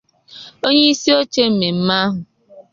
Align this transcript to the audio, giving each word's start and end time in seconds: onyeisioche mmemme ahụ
onyeisioche 0.65 1.43
mmemme 1.53 1.93
ahụ 2.05 2.19